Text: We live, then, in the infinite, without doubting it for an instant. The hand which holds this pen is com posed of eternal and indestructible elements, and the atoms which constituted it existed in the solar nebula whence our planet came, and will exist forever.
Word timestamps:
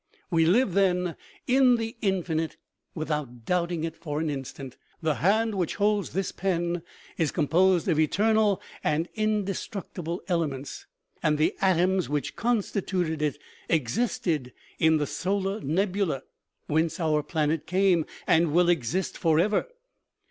We 0.31 0.47
live, 0.47 0.73
then, 0.73 1.15
in 1.45 1.75
the 1.75 1.95
infinite, 2.01 2.57
without 2.95 3.45
doubting 3.45 3.83
it 3.83 3.95
for 3.95 4.19
an 4.19 4.31
instant. 4.31 4.75
The 4.99 5.13
hand 5.21 5.53
which 5.53 5.75
holds 5.75 6.09
this 6.09 6.31
pen 6.31 6.81
is 7.19 7.29
com 7.31 7.47
posed 7.47 7.87
of 7.87 7.99
eternal 7.99 8.59
and 8.83 9.09
indestructible 9.13 10.23
elements, 10.27 10.87
and 11.21 11.37
the 11.37 11.55
atoms 11.61 12.09
which 12.09 12.35
constituted 12.35 13.21
it 13.21 13.37
existed 13.69 14.53
in 14.79 14.97
the 14.97 15.05
solar 15.05 15.59
nebula 15.61 16.23
whence 16.65 16.99
our 16.99 17.21
planet 17.21 17.67
came, 17.67 18.07
and 18.25 18.53
will 18.53 18.69
exist 18.69 19.19
forever. 19.19 19.67